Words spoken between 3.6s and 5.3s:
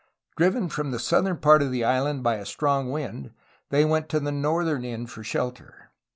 they went to the northern end for